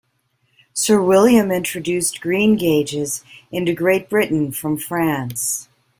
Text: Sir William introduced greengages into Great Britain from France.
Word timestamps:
Sir 0.73 0.99
William 0.99 1.51
introduced 1.51 2.21
greengages 2.21 3.23
into 3.51 3.71
Great 3.75 4.09
Britain 4.09 4.51
from 4.51 4.75
France. 4.75 5.69